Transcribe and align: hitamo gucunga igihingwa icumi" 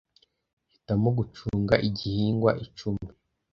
hitamo 0.71 1.09
gucunga 1.17 1.75
igihingwa 1.87 2.51
icumi" 2.65 3.07